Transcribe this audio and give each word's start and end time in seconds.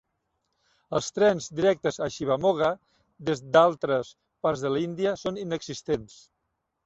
Els 0.99 1.09
trens 1.17 1.49
directes 1.59 1.99
a 2.05 2.07
Shivamogga 2.15 2.69
des 3.29 3.43
d'altres 3.57 4.09
parts 4.47 4.65
de 4.67 4.71
l'Índia 4.77 5.13
són 5.27 5.37
inexistents. 5.45 6.17